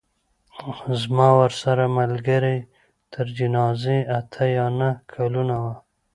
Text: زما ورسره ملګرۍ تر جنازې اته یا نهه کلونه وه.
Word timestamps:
زما 1.01 1.29
ورسره 1.41 1.83
ملګرۍ 1.99 2.57
تر 3.13 3.25
جنازې 3.37 3.97
اته 4.19 4.43
یا 4.57 4.67
نهه 4.79 4.91
کلونه 5.13 5.55
وه. 5.63 5.75